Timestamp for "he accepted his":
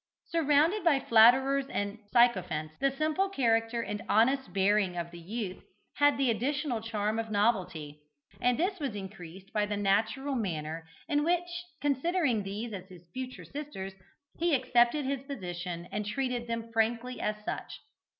14.39-15.21